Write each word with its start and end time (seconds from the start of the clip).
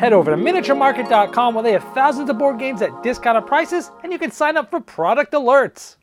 Head 0.00 0.14
over 0.14 0.30
to 0.30 0.36
miniaturemarket.com 0.38 1.54
where 1.54 1.62
they 1.62 1.72
have 1.72 1.84
thousands 1.92 2.30
of 2.30 2.38
board 2.38 2.58
games 2.58 2.80
at 2.80 3.02
discounted 3.02 3.46
prices 3.46 3.90
and 4.02 4.10
you 4.10 4.18
can 4.18 4.30
sign 4.30 4.56
up 4.56 4.70
for 4.70 4.80
product 4.80 5.34
alerts. 5.34 5.96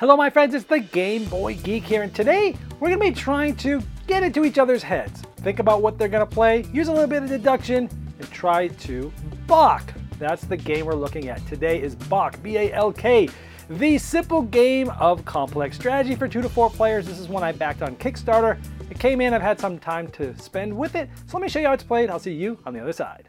Hello, 0.00 0.16
my 0.16 0.30
friends, 0.30 0.52
it's 0.52 0.64
the 0.64 0.80
Game 0.80 1.26
Boy 1.26 1.54
Geek 1.54 1.84
here, 1.84 2.02
and 2.02 2.12
today 2.12 2.56
we're 2.80 2.88
going 2.88 2.98
to 2.98 3.08
be 3.08 3.14
trying 3.14 3.54
to 3.58 3.80
get 4.08 4.24
into 4.24 4.44
each 4.44 4.58
other's 4.58 4.82
heads. 4.82 5.22
Think 5.36 5.60
about 5.60 5.80
what 5.80 5.96
they're 5.96 6.08
going 6.08 6.26
to 6.26 6.34
play, 6.34 6.66
use 6.72 6.88
a 6.88 6.92
little 6.92 7.06
bit 7.06 7.22
of 7.22 7.28
deduction, 7.28 7.88
and 8.18 8.30
try 8.32 8.66
to 8.66 9.12
balk. 9.46 9.94
That's 10.18 10.42
the 10.46 10.56
game 10.56 10.86
we're 10.86 10.94
looking 10.94 11.28
at. 11.28 11.46
Today 11.46 11.80
is 11.80 11.94
Balk, 11.94 12.42
B 12.42 12.56
A 12.56 12.72
L 12.72 12.92
K, 12.92 13.28
the 13.70 13.96
simple 13.98 14.42
game 14.42 14.90
of 14.98 15.24
complex 15.24 15.76
strategy 15.76 16.16
for 16.16 16.26
two 16.26 16.42
to 16.42 16.48
four 16.48 16.68
players. 16.68 17.06
This 17.06 17.20
is 17.20 17.28
one 17.28 17.44
I 17.44 17.52
backed 17.52 17.80
on 17.80 17.94
Kickstarter. 17.94 18.58
It 18.90 18.98
came 18.98 19.20
in, 19.20 19.32
I've 19.32 19.42
had 19.42 19.58
some 19.58 19.78
time 19.78 20.08
to 20.12 20.36
spend 20.38 20.76
with 20.76 20.94
it, 20.94 21.08
so 21.26 21.38
let 21.38 21.42
me 21.42 21.48
show 21.48 21.60
you 21.60 21.66
how 21.66 21.72
it's 21.72 21.82
played. 21.82 22.10
I'll 22.10 22.18
see 22.18 22.32
you 22.32 22.58
on 22.66 22.74
the 22.74 22.80
other 22.80 22.92
side. 22.92 23.28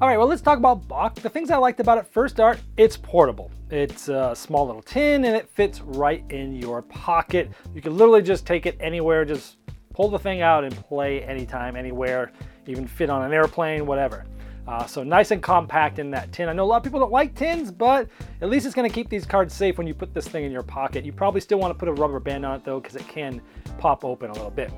All 0.00 0.08
right, 0.08 0.18
well, 0.18 0.26
let's 0.26 0.42
talk 0.42 0.58
about 0.58 0.88
Balk. 0.88 1.14
The 1.14 1.28
things 1.28 1.50
I 1.50 1.56
liked 1.58 1.78
about 1.78 1.98
it 1.98 2.06
first 2.06 2.40
are 2.40 2.56
it's 2.76 2.96
portable. 2.96 3.52
It's 3.70 4.08
a 4.08 4.34
small 4.34 4.66
little 4.66 4.82
tin 4.82 5.24
and 5.24 5.36
it 5.36 5.48
fits 5.48 5.80
right 5.80 6.24
in 6.30 6.56
your 6.56 6.82
pocket. 6.82 7.50
You 7.74 7.80
can 7.80 7.96
literally 7.96 8.22
just 8.22 8.44
take 8.44 8.66
it 8.66 8.76
anywhere, 8.80 9.24
just 9.24 9.58
pull 9.94 10.08
the 10.08 10.18
thing 10.18 10.40
out 10.40 10.64
and 10.64 10.74
play 10.74 11.22
anytime, 11.22 11.76
anywhere, 11.76 12.32
even 12.66 12.86
fit 12.86 13.10
on 13.10 13.22
an 13.22 13.32
airplane, 13.32 13.86
whatever. 13.86 14.24
Uh, 14.66 14.86
so 14.86 15.02
nice 15.02 15.32
and 15.32 15.42
compact 15.42 15.98
in 15.98 16.10
that 16.12 16.30
tin. 16.32 16.48
I 16.48 16.52
know 16.52 16.62
a 16.62 16.66
lot 16.66 16.76
of 16.76 16.82
people 16.84 17.00
don't 17.00 17.10
like 17.10 17.34
tins, 17.34 17.72
but 17.72 18.08
at 18.40 18.48
least 18.48 18.64
it's 18.64 18.74
going 18.74 18.88
to 18.88 18.94
keep 18.94 19.08
these 19.08 19.26
cards 19.26 19.52
safe 19.52 19.76
when 19.76 19.86
you 19.88 19.94
put 19.94 20.14
this 20.14 20.28
thing 20.28 20.44
in 20.44 20.52
your 20.52 20.62
pocket. 20.62 21.04
You 21.04 21.12
probably 21.12 21.40
still 21.40 21.58
want 21.58 21.74
to 21.74 21.78
put 21.78 21.88
a 21.88 21.92
rubber 21.92 22.20
band 22.20 22.46
on 22.46 22.56
it 22.56 22.64
though, 22.64 22.78
because 22.78 22.94
it 22.94 23.06
can 23.08 23.40
pop 23.78 24.04
open 24.04 24.30
a 24.30 24.32
little 24.32 24.50
bit. 24.50 24.72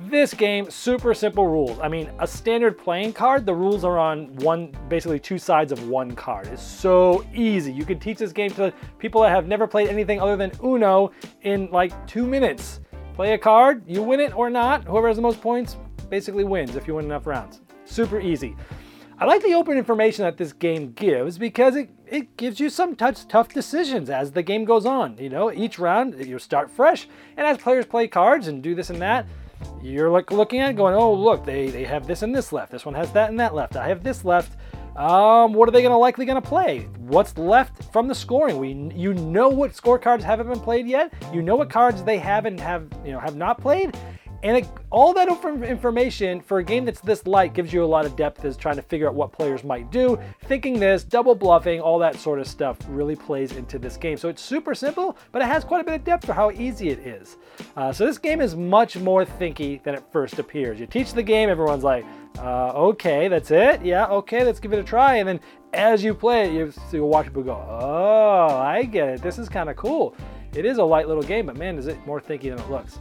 This 0.00 0.34
game, 0.34 0.68
super 0.68 1.14
simple 1.14 1.46
rules. 1.46 1.78
I 1.78 1.86
mean, 1.86 2.10
a 2.18 2.26
standard 2.26 2.76
playing 2.76 3.12
card, 3.12 3.46
the 3.46 3.54
rules 3.54 3.84
are 3.84 3.98
on 3.98 4.34
one, 4.36 4.74
basically 4.88 5.20
two 5.20 5.38
sides 5.38 5.70
of 5.70 5.88
one 5.88 6.16
card. 6.16 6.48
It's 6.48 6.60
so 6.60 7.24
easy. 7.32 7.72
You 7.72 7.84
can 7.84 8.00
teach 8.00 8.18
this 8.18 8.32
game 8.32 8.50
to 8.52 8.72
people 8.98 9.22
that 9.22 9.28
have 9.28 9.46
never 9.46 9.68
played 9.68 9.88
anything 9.88 10.20
other 10.20 10.36
than 10.36 10.50
Uno 10.64 11.12
in 11.42 11.70
like 11.70 12.06
two 12.08 12.26
minutes. 12.26 12.80
Play 13.14 13.34
a 13.34 13.38
card, 13.38 13.84
you 13.86 14.02
win 14.02 14.18
it 14.18 14.34
or 14.34 14.50
not. 14.50 14.82
Whoever 14.84 15.06
has 15.06 15.16
the 15.16 15.22
most 15.22 15.40
points 15.40 15.76
basically 16.10 16.42
wins 16.42 16.74
if 16.74 16.88
you 16.88 16.96
win 16.96 17.04
enough 17.04 17.26
rounds. 17.26 17.60
Super 17.84 18.18
easy. 18.18 18.56
I 19.18 19.24
like 19.24 19.42
the 19.42 19.54
open 19.54 19.76
information 19.76 20.24
that 20.24 20.36
this 20.36 20.52
game 20.52 20.92
gives 20.92 21.38
because 21.38 21.76
it, 21.76 21.90
it 22.06 22.36
gives 22.36 22.58
you 22.58 22.70
some 22.70 22.96
touch, 22.96 23.28
tough 23.28 23.48
decisions 23.52 24.10
as 24.10 24.32
the 24.32 24.42
game 24.42 24.64
goes 24.64 24.86
on. 24.86 25.16
You 25.18 25.28
know, 25.28 25.52
each 25.52 25.78
round 25.78 26.24
you 26.24 26.38
start 26.38 26.70
fresh, 26.70 27.08
and 27.36 27.46
as 27.46 27.58
players 27.58 27.86
play 27.86 28.08
cards 28.08 28.48
and 28.48 28.62
do 28.62 28.74
this 28.74 28.90
and 28.90 29.00
that, 29.00 29.26
you're 29.82 30.10
like 30.10 30.30
looking 30.30 30.60
at 30.60 30.70
it 30.70 30.76
going, 30.76 30.94
oh, 30.94 31.12
look, 31.12 31.44
they, 31.44 31.68
they 31.70 31.84
have 31.84 32.06
this 32.06 32.22
and 32.22 32.34
this 32.34 32.52
left. 32.52 32.72
This 32.72 32.84
one 32.84 32.94
has 32.94 33.12
that 33.12 33.30
and 33.30 33.38
that 33.38 33.54
left. 33.54 33.76
I 33.76 33.88
have 33.88 34.02
this 34.02 34.24
left. 34.24 34.56
Um, 34.96 35.54
what 35.54 35.68
are 35.68 35.72
they 35.72 35.82
to 35.82 35.96
likely 35.96 36.26
going 36.26 36.40
to 36.40 36.46
play? 36.46 36.80
What's 36.98 37.38
left 37.38 37.90
from 37.92 38.08
the 38.08 38.14
scoring? 38.14 38.58
We, 38.58 38.72
you 38.94 39.14
know 39.14 39.48
what 39.48 39.72
scorecards 39.72 40.22
haven't 40.22 40.48
been 40.48 40.60
played 40.60 40.86
yet. 40.86 41.12
You 41.32 41.40
know 41.40 41.56
what 41.56 41.70
cards 41.70 42.02
they 42.02 42.18
haven't 42.18 42.60
have, 42.60 42.88
you 43.04 43.12
know, 43.12 43.18
have 43.18 43.34
not 43.34 43.58
played, 43.58 43.96
and 44.42 44.56
it, 44.56 44.66
all 44.90 45.14
that 45.14 45.28
information 45.28 46.40
for 46.40 46.58
a 46.58 46.64
game 46.64 46.84
that's 46.84 47.00
this 47.00 47.26
light 47.26 47.54
gives 47.54 47.72
you 47.72 47.84
a 47.84 47.86
lot 47.86 48.04
of 48.04 48.16
depth 48.16 48.44
as 48.44 48.56
trying 48.56 48.76
to 48.76 48.82
figure 48.82 49.08
out 49.08 49.14
what 49.14 49.32
players 49.32 49.62
might 49.62 49.90
do. 49.90 50.18
Thinking 50.44 50.80
this, 50.80 51.04
double 51.04 51.34
bluffing, 51.34 51.80
all 51.80 51.98
that 52.00 52.16
sort 52.16 52.40
of 52.40 52.48
stuff 52.48 52.76
really 52.88 53.14
plays 53.14 53.52
into 53.52 53.78
this 53.78 53.96
game. 53.96 54.16
So 54.16 54.28
it's 54.28 54.42
super 54.42 54.74
simple, 54.74 55.16
but 55.30 55.42
it 55.42 55.46
has 55.46 55.62
quite 55.64 55.80
a 55.80 55.84
bit 55.84 55.94
of 55.94 56.04
depth 56.04 56.26
for 56.26 56.32
how 56.32 56.50
easy 56.50 56.88
it 56.88 56.98
is. 57.00 57.36
Uh, 57.76 57.92
so 57.92 58.04
this 58.04 58.18
game 58.18 58.40
is 58.40 58.56
much 58.56 58.96
more 58.96 59.24
thinky 59.24 59.82
than 59.84 59.94
it 59.94 60.02
first 60.10 60.38
appears. 60.38 60.80
You 60.80 60.86
teach 60.86 61.12
the 61.12 61.22
game, 61.22 61.48
everyone's 61.48 61.84
like, 61.84 62.04
uh, 62.38 62.72
okay, 62.72 63.28
that's 63.28 63.50
it? 63.50 63.84
Yeah, 63.84 64.06
okay, 64.06 64.44
let's 64.44 64.58
give 64.58 64.72
it 64.72 64.78
a 64.78 64.84
try. 64.84 65.16
And 65.16 65.28
then 65.28 65.40
as 65.72 66.02
you 66.02 66.14
play 66.14 66.46
it, 66.46 66.52
you, 66.52 66.72
you'll 66.90 67.08
watch 67.08 67.26
people 67.26 67.44
go, 67.44 67.54
oh, 67.54 68.56
I 68.56 68.82
get 68.84 69.08
it. 69.08 69.22
This 69.22 69.38
is 69.38 69.48
kind 69.48 69.70
of 69.70 69.76
cool. 69.76 70.16
It 70.54 70.66
is 70.66 70.78
a 70.78 70.84
light 70.84 71.08
little 71.08 71.22
game, 71.22 71.46
but 71.46 71.56
man, 71.56 71.78
is 71.78 71.86
it 71.86 72.04
more 72.06 72.20
thinky 72.20 72.50
than 72.50 72.58
it 72.58 72.70
looks. 72.70 72.98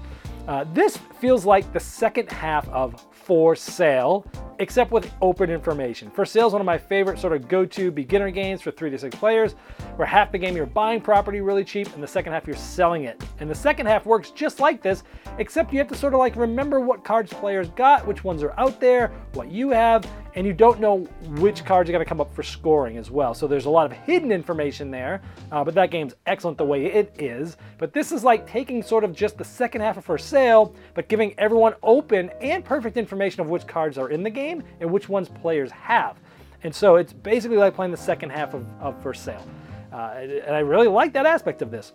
Uh, 0.52 0.66
this 0.74 0.98
feels 1.22 1.46
like 1.46 1.72
the 1.72 1.80
second 1.80 2.30
half 2.30 2.68
of 2.68 3.08
For 3.10 3.56
Sale, 3.56 4.26
except 4.62 4.92
with 4.92 5.12
open 5.24 5.50
information. 5.50 6.12
For 6.12 6.24
Sale 6.24 6.46
is 6.46 6.54
one 6.54 6.62
of 6.62 6.68
my 6.68 6.78
favorite 6.78 7.18
sort 7.18 7.34
of 7.34 7.48
go-to 7.48 7.90
beginner 7.90 8.30
games 8.30 8.62
for 8.62 8.70
three 8.70 8.92
to 8.92 8.98
six 8.98 9.16
players, 9.16 9.54
where 9.96 10.08
half 10.08 10.32
the 10.32 10.38
game 10.38 10.56
you're 10.56 10.68
buying 10.68 11.02
property 11.02 11.42
really 11.42 11.64
cheap, 11.64 11.92
and 11.96 12.04
the 12.04 12.08
second 12.08 12.32
half 12.32 12.46
you're 12.46 12.56
selling 12.56 13.06
it. 13.06 13.20
And 13.40 13.50
the 13.50 13.56
second 13.56 13.88
half 13.88 14.06
works 14.06 14.30
just 14.30 14.60
like 14.60 14.84
this, 14.84 15.04
except 15.40 15.74
you 15.74 15.80
have 15.80 15.88
to 15.88 15.96
sort 15.96 16.14
of 16.14 16.20
like 16.20 16.36
remember 16.36 16.80
what 16.80 17.04
cards 17.04 17.34
players 17.34 17.70
got, 17.70 18.06
which 18.06 18.24
ones 18.24 18.44
are 18.44 18.54
out 18.60 18.80
there, 18.80 19.12
what 19.34 19.50
you 19.50 19.72
have, 19.72 20.08
and 20.36 20.46
you 20.48 20.54
don't 20.54 20.80
know 20.80 21.00
which 21.40 21.66
cards 21.66 21.90
are 21.90 21.94
going 21.94 22.04
to 22.04 22.08
come 22.08 22.22
up 22.22 22.34
for 22.34 22.44
scoring 22.44 22.98
as 22.98 23.12
well. 23.12 23.34
So 23.34 23.48
there's 23.48 23.66
a 23.66 23.70
lot 23.70 23.86
of 23.86 23.92
hidden 23.92 24.32
information 24.32 24.92
there, 24.92 25.22
uh, 25.52 25.64
but 25.64 25.74
that 25.74 25.92
game's 25.92 26.14
excellent 26.26 26.58
the 26.58 26.66
way 26.66 26.86
it 26.86 27.16
is. 27.20 27.58
But 27.78 27.94
this 27.94 28.12
is 28.12 28.24
like 28.24 28.48
taking 28.48 28.84
sort 28.84 29.04
of 29.04 29.14
just 29.14 29.38
the 29.38 29.44
second 29.44 29.82
half 29.82 29.98
of 29.98 30.06
For 30.06 30.18
Sale, 30.18 30.76
but 30.94 31.08
giving 31.08 31.34
everyone 31.38 31.74
open 31.84 32.30
and 32.40 32.64
perfect 32.64 32.96
information 32.96 33.42
of 33.42 33.50
which 33.50 33.68
cards 33.68 33.98
are 33.98 34.10
in 34.10 34.24
the 34.24 34.30
game 34.30 34.51
and 34.80 34.92
which 34.92 35.08
ones 35.10 35.30
players 35.30 35.72
have. 35.72 36.18
And 36.64 36.74
so 36.74 36.96
it's 36.96 37.14
basically 37.14 37.58
like 37.58 37.74
playing 37.74 37.92
the 37.92 37.98
second 37.98 38.32
half 38.32 38.54
of, 38.54 38.66
of 38.80 39.02
For 39.02 39.14
Sale. 39.14 39.46
Uh, 39.92 40.14
and 40.46 40.56
I 40.56 40.60
really 40.60 40.88
like 40.88 41.14
that 41.14 41.26
aspect 41.26 41.62
of 41.62 41.72
this. 41.72 41.94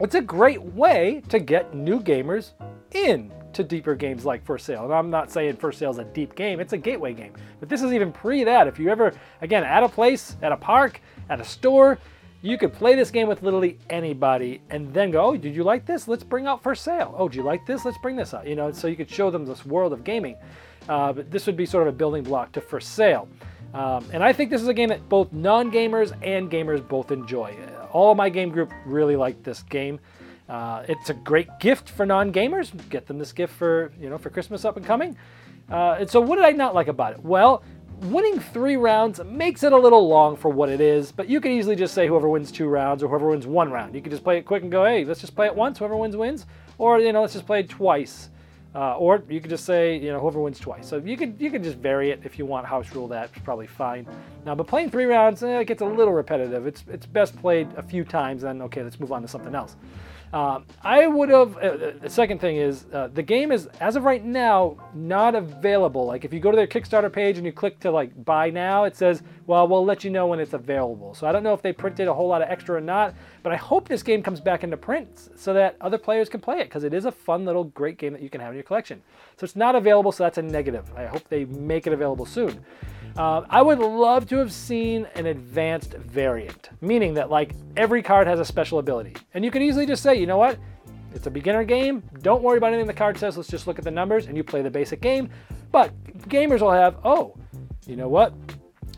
It's 0.00 0.14
a 0.14 0.20
great 0.20 0.62
way 0.62 1.22
to 1.28 1.38
get 1.38 1.74
new 1.74 2.00
gamers 2.00 2.52
in 2.92 3.32
to 3.52 3.64
deeper 3.64 3.94
games 3.94 4.24
like 4.24 4.44
For 4.44 4.58
Sale. 4.58 4.84
And 4.84 4.94
I'm 4.94 5.10
not 5.10 5.30
saying 5.30 5.56
For 5.56 5.72
Sale 5.72 5.90
is 5.90 5.98
a 5.98 6.04
deep 6.04 6.34
game, 6.34 6.60
it's 6.60 6.72
a 6.72 6.78
gateway 6.78 7.12
game. 7.12 7.32
But 7.60 7.68
this 7.68 7.82
is 7.82 7.92
even 7.92 8.12
pre 8.12 8.44
that. 8.44 8.68
If 8.68 8.78
you 8.78 8.90
ever, 8.90 9.12
again, 9.40 9.64
at 9.64 9.82
a 9.82 9.88
place, 9.88 10.36
at 10.42 10.52
a 10.52 10.56
park, 10.56 11.00
at 11.28 11.40
a 11.40 11.44
store, 11.44 11.98
you 12.40 12.56
could 12.56 12.72
play 12.72 12.94
this 12.94 13.10
game 13.10 13.26
with 13.26 13.42
literally 13.42 13.78
anybody 13.90 14.62
and 14.70 14.94
then 14.94 15.10
go, 15.10 15.24
oh, 15.24 15.36
did 15.36 15.56
you 15.56 15.64
like 15.64 15.84
this? 15.84 16.06
Let's 16.06 16.22
bring 16.22 16.46
out 16.46 16.62
For 16.62 16.74
Sale. 16.74 17.14
Oh, 17.18 17.28
do 17.28 17.36
you 17.36 17.42
like 17.42 17.66
this? 17.66 17.84
Let's 17.84 17.98
bring 17.98 18.16
this 18.16 18.32
out. 18.32 18.46
You 18.46 18.54
know, 18.54 18.70
so 18.70 18.86
you 18.86 18.96
could 18.96 19.10
show 19.10 19.30
them 19.30 19.44
this 19.44 19.66
world 19.66 19.92
of 19.92 20.04
gaming. 20.04 20.36
Uh, 20.88 21.12
but 21.12 21.30
this 21.30 21.46
would 21.46 21.56
be 21.56 21.66
sort 21.66 21.86
of 21.86 21.94
a 21.94 21.96
building 21.96 22.22
block 22.22 22.52
to 22.52 22.60
For 22.60 22.80
Sale. 22.80 23.28
Um, 23.74 24.06
and 24.12 24.24
I 24.24 24.32
think 24.32 24.50
this 24.50 24.62
is 24.62 24.68
a 24.68 24.74
game 24.74 24.88
that 24.88 25.08
both 25.08 25.32
non-gamers 25.32 26.12
and 26.22 26.50
gamers 26.50 26.86
both 26.86 27.10
enjoy. 27.10 27.54
All 27.92 28.14
my 28.14 28.28
game 28.28 28.50
group 28.50 28.72
really 28.86 29.16
liked 29.16 29.44
this 29.44 29.62
game. 29.62 30.00
Uh, 30.48 30.84
it's 30.88 31.10
a 31.10 31.14
great 31.14 31.48
gift 31.60 31.90
for 31.90 32.06
non-gamers. 32.06 32.72
Get 32.88 33.06
them 33.06 33.18
this 33.18 33.32
gift 33.32 33.54
for 33.54 33.92
you 34.00 34.08
know 34.08 34.16
for 34.16 34.30
Christmas 34.30 34.64
up 34.64 34.76
and 34.78 34.86
coming. 34.86 35.16
Uh, 35.70 35.96
and 36.00 36.10
so, 36.10 36.20
what 36.20 36.36
did 36.36 36.46
I 36.46 36.52
not 36.52 36.74
like 36.74 36.88
about 36.88 37.12
it? 37.12 37.22
Well, 37.22 37.62
winning 38.02 38.38
three 38.40 38.76
rounds 38.76 39.22
makes 39.24 39.62
it 39.62 39.72
a 39.72 39.76
little 39.76 40.08
long 40.08 40.36
for 40.36 40.48
what 40.48 40.70
it 40.70 40.80
is. 40.80 41.12
But 41.12 41.28
you 41.28 41.40
could 41.40 41.52
easily 41.52 41.76
just 41.76 41.92
say 41.92 42.06
whoever 42.06 42.28
wins 42.28 42.50
two 42.50 42.66
rounds 42.68 43.02
or 43.02 43.08
whoever 43.08 43.28
wins 43.28 43.46
one 43.46 43.70
round. 43.70 43.94
You 43.94 44.00
could 44.00 44.12
just 44.12 44.24
play 44.24 44.38
it 44.38 44.46
quick 44.46 44.62
and 44.62 44.72
go, 44.72 44.84
hey, 44.84 45.04
let's 45.04 45.20
just 45.20 45.34
play 45.34 45.46
it 45.46 45.54
once. 45.54 45.78
Whoever 45.78 45.96
wins 45.96 46.16
wins, 46.16 46.46
or 46.78 46.98
you 46.98 47.12
know, 47.12 47.20
let's 47.20 47.34
just 47.34 47.46
play 47.46 47.60
it 47.60 47.68
twice. 47.68 48.30
Uh, 48.74 48.96
or 48.96 49.22
you 49.28 49.40
could 49.40 49.50
just 49.50 49.64
say, 49.64 49.96
you 49.96 50.12
know, 50.12 50.20
whoever 50.20 50.40
wins 50.40 50.60
twice. 50.60 50.86
So 50.86 50.98
you 50.98 51.16
could 51.16 51.36
you 51.40 51.50
could 51.50 51.62
just 51.62 51.78
vary 51.78 52.10
it 52.10 52.20
if 52.24 52.38
you 52.38 52.44
want 52.44 52.66
house 52.66 52.94
rule 52.94 53.08
that. 53.08 53.30
It's 53.34 53.42
probably 53.44 53.66
fine. 53.66 54.06
Now, 54.44 54.54
but 54.54 54.66
playing 54.66 54.90
three 54.90 55.06
rounds, 55.06 55.42
eh, 55.42 55.60
it 55.60 55.64
gets 55.64 55.80
a 55.80 55.86
little 55.86 56.12
repetitive. 56.12 56.66
It's 56.66 56.84
it's 56.88 57.06
best 57.06 57.36
played 57.38 57.68
a 57.76 57.82
few 57.82 58.04
times, 58.04 58.42
then 58.42 58.60
okay, 58.62 58.82
let's 58.82 59.00
move 59.00 59.10
on 59.10 59.22
to 59.22 59.28
something 59.28 59.54
else. 59.54 59.76
Um, 60.32 60.66
I 60.82 61.06
would 61.06 61.30
have. 61.30 61.56
Uh, 61.56 61.60
uh, 61.60 61.92
the 62.02 62.10
second 62.10 62.40
thing 62.40 62.56
is 62.56 62.84
uh, 62.92 63.08
the 63.08 63.22
game 63.22 63.50
is 63.50 63.66
as 63.80 63.96
of 63.96 64.04
right 64.04 64.22
now 64.22 64.76
not 64.94 65.34
available. 65.34 66.04
Like 66.04 66.24
if 66.24 66.32
you 66.32 66.40
go 66.40 66.50
to 66.50 66.56
their 66.56 66.66
Kickstarter 66.66 67.10
page 67.10 67.38
and 67.38 67.46
you 67.46 67.52
click 67.52 67.80
to 67.80 67.90
like 67.90 68.24
buy 68.24 68.50
now, 68.50 68.84
it 68.84 68.96
says, 68.96 69.22
well, 69.48 69.66
we'll 69.66 69.84
let 69.84 70.04
you 70.04 70.10
know 70.10 70.26
when 70.26 70.40
it's 70.40 70.52
available. 70.52 71.14
So 71.14 71.26
I 71.26 71.32
don't 71.32 71.42
know 71.42 71.54
if 71.54 71.62
they 71.62 71.72
printed 71.72 72.06
a 72.06 72.12
whole 72.12 72.28
lot 72.28 72.42
of 72.42 72.50
extra 72.50 72.76
or 72.76 72.82
not, 72.82 73.14
but 73.42 73.50
I 73.50 73.56
hope 73.56 73.88
this 73.88 74.02
game 74.02 74.22
comes 74.22 74.40
back 74.40 74.62
into 74.62 74.76
print 74.76 75.30
so 75.36 75.54
that 75.54 75.74
other 75.80 75.96
players 75.96 76.28
can 76.28 76.38
play 76.38 76.60
it 76.60 76.64
because 76.64 76.84
it 76.84 76.92
is 76.92 77.06
a 77.06 77.10
fun 77.10 77.46
little 77.46 77.64
great 77.64 77.96
game 77.96 78.12
that 78.12 78.20
you 78.20 78.28
can 78.28 78.42
have 78.42 78.50
in 78.50 78.56
your 78.56 78.62
collection. 78.62 79.00
So 79.38 79.44
it's 79.44 79.56
not 79.56 79.74
available, 79.74 80.12
so 80.12 80.22
that's 80.22 80.36
a 80.36 80.42
negative. 80.42 80.84
I 80.94 81.06
hope 81.06 81.26
they 81.30 81.46
make 81.46 81.86
it 81.86 81.94
available 81.94 82.26
soon. 82.26 82.62
Uh, 83.16 83.42
I 83.48 83.62
would 83.62 83.78
love 83.78 84.28
to 84.28 84.36
have 84.36 84.52
seen 84.52 85.08
an 85.14 85.24
advanced 85.24 85.94
variant, 85.94 86.68
meaning 86.82 87.14
that 87.14 87.30
like 87.30 87.54
every 87.74 88.02
card 88.02 88.26
has 88.26 88.40
a 88.40 88.44
special 88.44 88.78
ability. 88.78 89.16
And 89.32 89.46
you 89.46 89.50
could 89.50 89.62
easily 89.62 89.86
just 89.86 90.02
say, 90.02 90.14
you 90.14 90.26
know 90.26 90.36
what? 90.36 90.58
It's 91.14 91.26
a 91.26 91.30
beginner 91.30 91.64
game. 91.64 92.02
Don't 92.20 92.42
worry 92.42 92.58
about 92.58 92.74
anything 92.74 92.86
the 92.86 92.92
card 92.92 93.16
says. 93.16 93.38
Let's 93.38 93.48
just 93.48 93.66
look 93.66 93.78
at 93.78 93.84
the 93.86 93.90
numbers 93.90 94.26
and 94.26 94.36
you 94.36 94.44
play 94.44 94.60
the 94.60 94.68
basic 94.68 95.00
game. 95.00 95.30
But 95.72 95.98
gamers 96.28 96.60
will 96.60 96.70
have, 96.70 96.98
oh, 97.02 97.34
you 97.86 97.96
know 97.96 98.08
what? 98.08 98.34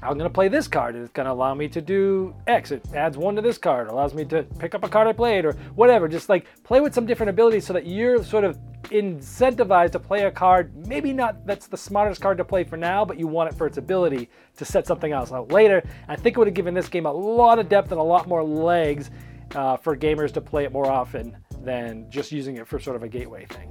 I'm 0.02 0.16
going 0.16 0.28
to 0.28 0.32
play 0.32 0.48
this 0.48 0.66
card 0.66 0.94
and 0.94 1.04
it's 1.04 1.12
going 1.12 1.26
to 1.26 1.32
allow 1.32 1.54
me 1.54 1.68
to 1.68 1.80
do 1.80 2.34
X. 2.46 2.70
It 2.70 2.82
adds 2.94 3.18
one 3.18 3.36
to 3.36 3.42
this 3.42 3.58
card, 3.58 3.88
allows 3.88 4.14
me 4.14 4.24
to 4.26 4.44
pick 4.58 4.74
up 4.74 4.82
a 4.82 4.88
card 4.88 5.06
I 5.06 5.12
played 5.12 5.44
or 5.44 5.52
whatever. 5.74 6.08
Just 6.08 6.28
like 6.28 6.46
play 6.64 6.80
with 6.80 6.94
some 6.94 7.04
different 7.04 7.30
abilities 7.30 7.66
so 7.66 7.74
that 7.74 7.86
you're 7.86 8.24
sort 8.24 8.44
of 8.44 8.58
incentivized 8.84 9.92
to 9.92 9.98
play 9.98 10.22
a 10.24 10.30
card, 10.30 10.74
maybe 10.86 11.12
not 11.12 11.46
that's 11.46 11.66
the 11.66 11.76
smartest 11.76 12.20
card 12.20 12.38
to 12.38 12.44
play 12.44 12.64
for 12.64 12.78
now, 12.78 13.04
but 13.04 13.18
you 13.18 13.26
want 13.26 13.52
it 13.52 13.56
for 13.56 13.66
its 13.66 13.76
ability 13.76 14.30
to 14.56 14.64
set 14.64 14.86
something 14.86 15.12
else 15.12 15.32
out 15.32 15.52
later. 15.52 15.82
I 16.08 16.16
think 16.16 16.36
it 16.36 16.38
would 16.38 16.48
have 16.48 16.54
given 16.54 16.72
this 16.72 16.88
game 16.88 17.04
a 17.04 17.12
lot 17.12 17.58
of 17.58 17.68
depth 17.68 17.92
and 17.92 18.00
a 18.00 18.04
lot 18.04 18.26
more 18.26 18.42
legs 18.42 19.10
uh, 19.54 19.76
for 19.76 19.96
gamers 19.96 20.32
to 20.32 20.40
play 20.40 20.64
it 20.64 20.72
more 20.72 20.90
often 20.90 21.36
than 21.62 22.10
just 22.10 22.32
using 22.32 22.56
it 22.56 22.66
for 22.66 22.78
sort 22.78 22.96
of 22.96 23.02
a 23.02 23.08
gateway 23.08 23.44
thing. 23.46 23.70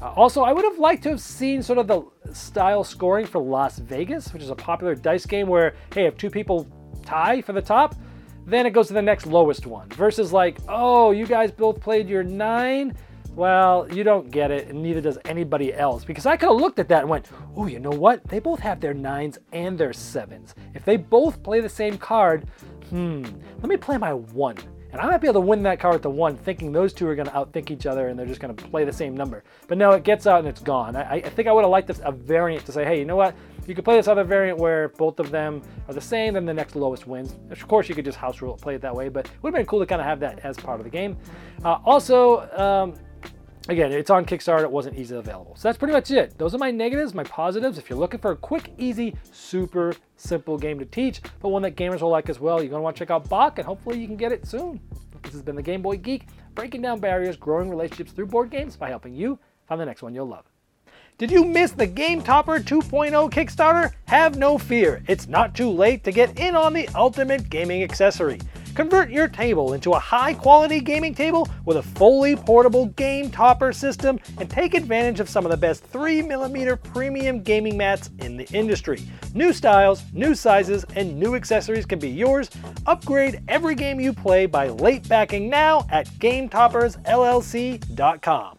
Uh, 0.00 0.12
also, 0.12 0.42
I 0.42 0.52
would 0.52 0.64
have 0.64 0.78
liked 0.78 1.02
to 1.04 1.10
have 1.10 1.20
seen 1.20 1.62
sort 1.62 1.78
of 1.78 1.86
the 1.86 2.02
style 2.34 2.84
scoring 2.84 3.26
for 3.26 3.40
Las 3.40 3.78
Vegas, 3.78 4.32
which 4.32 4.42
is 4.42 4.50
a 4.50 4.54
popular 4.54 4.94
dice 4.94 5.26
game 5.26 5.48
where, 5.48 5.74
hey, 5.92 6.06
if 6.06 6.16
two 6.16 6.30
people 6.30 6.66
tie 7.04 7.40
for 7.40 7.52
the 7.52 7.62
top, 7.62 7.94
then 8.46 8.66
it 8.66 8.70
goes 8.70 8.88
to 8.88 8.94
the 8.94 9.02
next 9.02 9.26
lowest 9.26 9.66
one. 9.66 9.88
Versus 9.90 10.32
like, 10.32 10.58
oh, 10.68 11.10
you 11.12 11.26
guys 11.26 11.50
both 11.50 11.80
played 11.80 12.08
your 12.08 12.22
nine. 12.22 12.94
Well, 13.34 13.92
you 13.92 14.04
don't 14.04 14.30
get 14.30 14.52
it, 14.52 14.68
and 14.68 14.80
neither 14.80 15.00
does 15.00 15.18
anybody 15.24 15.74
else. 15.74 16.04
Because 16.04 16.24
I 16.24 16.36
could 16.36 16.50
have 16.50 16.60
looked 16.60 16.78
at 16.78 16.88
that 16.88 17.00
and 17.00 17.08
went, 17.08 17.28
oh, 17.56 17.66
you 17.66 17.80
know 17.80 17.90
what? 17.90 18.22
They 18.28 18.38
both 18.38 18.60
have 18.60 18.80
their 18.80 18.94
nines 18.94 19.38
and 19.52 19.76
their 19.76 19.92
sevens. 19.92 20.54
If 20.74 20.84
they 20.84 20.96
both 20.96 21.42
play 21.42 21.60
the 21.60 21.68
same 21.68 21.98
card, 21.98 22.46
hmm, 22.90 23.24
let 23.56 23.68
me 23.68 23.76
play 23.76 23.98
my 23.98 24.12
one. 24.12 24.56
And 24.94 25.02
I 25.02 25.06
might 25.06 25.20
be 25.20 25.26
able 25.26 25.40
to 25.40 25.46
win 25.48 25.64
that 25.64 25.80
card 25.80 25.94
with 25.94 26.02
the 26.02 26.10
one, 26.10 26.36
thinking 26.36 26.70
those 26.70 26.92
two 26.92 27.08
are 27.08 27.16
going 27.16 27.26
to 27.26 27.32
outthink 27.32 27.72
each 27.72 27.84
other 27.84 28.06
and 28.06 28.16
they're 28.16 28.28
just 28.28 28.40
going 28.40 28.54
to 28.54 28.64
play 28.66 28.84
the 28.84 28.92
same 28.92 29.16
number. 29.16 29.42
But 29.66 29.76
no, 29.76 29.90
it 29.90 30.04
gets 30.04 30.24
out 30.24 30.38
and 30.38 30.46
it's 30.46 30.60
gone. 30.60 30.94
I, 30.94 31.14
I 31.14 31.20
think 31.20 31.48
I 31.48 31.52
would 31.52 31.62
have 31.62 31.70
liked 31.72 31.90
a 31.90 32.12
variant 32.12 32.64
to 32.66 32.70
say, 32.70 32.84
hey, 32.84 33.00
you 33.00 33.04
know 33.04 33.16
what? 33.16 33.34
You 33.66 33.74
could 33.74 33.84
play 33.84 33.96
this 33.96 34.06
other 34.06 34.22
variant 34.22 34.56
where 34.56 34.90
both 34.90 35.18
of 35.18 35.32
them 35.32 35.62
are 35.88 35.94
the 35.94 36.00
same, 36.00 36.34
then 36.34 36.46
the 36.46 36.54
next 36.54 36.76
lowest 36.76 37.08
wins. 37.08 37.34
Of 37.50 37.66
course, 37.66 37.88
you 37.88 37.96
could 37.96 38.04
just 38.04 38.18
house 38.18 38.40
rule 38.40 38.54
it, 38.54 38.60
play 38.60 38.76
it 38.76 38.82
that 38.82 38.94
way, 38.94 39.08
but 39.08 39.26
it 39.26 39.32
would 39.42 39.52
have 39.52 39.58
been 39.58 39.66
cool 39.66 39.80
to 39.80 39.86
kind 39.86 40.00
of 40.00 40.06
have 40.06 40.20
that 40.20 40.38
as 40.44 40.56
part 40.56 40.78
of 40.78 40.84
the 40.84 40.90
game. 40.90 41.16
Uh, 41.64 41.78
also, 41.84 42.48
um, 42.56 42.94
Again, 43.66 43.92
it's 43.92 44.10
on 44.10 44.26
Kickstarter. 44.26 44.62
It 44.62 44.70
wasn't 44.70 44.98
easily 44.98 45.20
available. 45.20 45.56
So 45.56 45.68
that's 45.68 45.78
pretty 45.78 45.94
much 45.94 46.10
it. 46.10 46.36
Those 46.36 46.54
are 46.54 46.58
my 46.58 46.70
negatives, 46.70 47.14
my 47.14 47.24
positives. 47.24 47.78
If 47.78 47.88
you're 47.88 47.98
looking 47.98 48.20
for 48.20 48.32
a 48.32 48.36
quick, 48.36 48.74
easy, 48.76 49.16
super 49.32 49.94
simple 50.16 50.58
game 50.58 50.78
to 50.78 50.84
teach, 50.84 51.22
but 51.40 51.48
one 51.48 51.62
that 51.62 51.74
gamers 51.74 52.02
will 52.02 52.10
like 52.10 52.28
as 52.28 52.38
well, 52.38 52.60
you're 52.60 52.68
going 52.68 52.80
to 52.80 52.82
want 52.82 52.96
to 52.96 52.98
check 52.98 53.10
out 53.10 53.26
Balk, 53.28 53.58
and 53.58 53.66
hopefully 53.66 53.98
you 53.98 54.06
can 54.06 54.16
get 54.16 54.32
it 54.32 54.46
soon. 54.46 54.80
This 55.22 55.32
has 55.32 55.42
been 55.42 55.56
the 55.56 55.62
Game 55.62 55.80
Boy 55.80 55.96
Geek, 55.96 56.26
breaking 56.54 56.82
down 56.82 57.00
barriers, 57.00 57.38
growing 57.38 57.70
relationships 57.70 58.12
through 58.12 58.26
board 58.26 58.50
games 58.50 58.76
by 58.76 58.90
helping 58.90 59.14
you 59.14 59.38
find 59.66 59.80
the 59.80 59.86
next 59.86 60.02
one 60.02 60.14
you'll 60.14 60.28
love. 60.28 60.44
Did 61.16 61.30
you 61.30 61.44
miss 61.44 61.70
the 61.70 61.86
Game 61.86 62.20
Topper 62.20 62.58
2.0 62.58 63.30
Kickstarter? 63.30 63.92
Have 64.06 64.36
no 64.36 64.58
fear. 64.58 65.02
It's 65.08 65.26
not 65.26 65.54
too 65.54 65.70
late 65.70 66.04
to 66.04 66.12
get 66.12 66.38
in 66.38 66.54
on 66.54 66.74
the 66.74 66.88
ultimate 66.88 67.48
gaming 67.48 67.82
accessory. 67.82 68.40
Convert 68.74 69.10
your 69.10 69.28
table 69.28 69.74
into 69.74 69.92
a 69.92 69.98
high 69.98 70.32
quality 70.34 70.80
gaming 70.80 71.14
table 71.14 71.48
with 71.64 71.76
a 71.76 71.82
fully 71.82 72.34
portable 72.34 72.86
game 72.86 73.30
topper 73.30 73.72
system 73.72 74.18
and 74.38 74.50
take 74.50 74.74
advantage 74.74 75.20
of 75.20 75.28
some 75.28 75.44
of 75.44 75.52
the 75.52 75.56
best 75.56 75.88
3mm 75.92 76.82
premium 76.82 77.40
gaming 77.42 77.76
mats 77.76 78.10
in 78.18 78.36
the 78.36 78.48
industry. 78.52 79.00
New 79.32 79.52
styles, 79.52 80.02
new 80.12 80.34
sizes, 80.34 80.84
and 80.96 81.16
new 81.18 81.36
accessories 81.36 81.86
can 81.86 82.00
be 82.00 82.10
yours. 82.10 82.50
Upgrade 82.86 83.40
every 83.48 83.76
game 83.76 84.00
you 84.00 84.12
play 84.12 84.46
by 84.46 84.68
late 84.68 85.08
backing 85.08 85.48
now 85.48 85.86
at 85.90 86.08
GameToppersLLC.com. 86.18 88.58